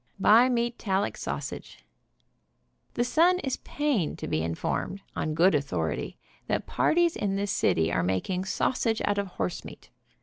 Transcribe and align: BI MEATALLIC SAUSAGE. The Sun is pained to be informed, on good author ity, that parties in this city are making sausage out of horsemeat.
BI 0.19 0.49
MEATALLIC 0.49 1.15
SAUSAGE. 1.15 1.85
The 2.95 3.03
Sun 3.03 3.37
is 3.43 3.57
pained 3.57 4.17
to 4.17 4.27
be 4.27 4.41
informed, 4.41 5.01
on 5.15 5.35
good 5.35 5.55
author 5.55 5.91
ity, 5.91 6.17
that 6.47 6.65
parties 6.65 7.15
in 7.15 7.35
this 7.35 7.51
city 7.51 7.91
are 7.93 8.01
making 8.01 8.45
sausage 8.45 9.03
out 9.05 9.19
of 9.19 9.27
horsemeat. 9.37 9.91